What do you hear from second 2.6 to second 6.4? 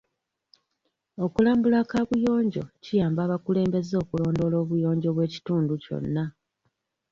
kiyamba abakulembeze okulondoola obuyonjo bw'ekitundu kyonna.